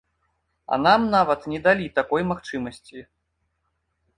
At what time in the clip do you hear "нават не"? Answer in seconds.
1.15-1.59